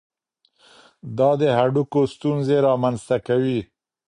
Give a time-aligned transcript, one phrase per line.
[1.17, 3.59] دا د هډوکو ستونزې رامنځته کوي.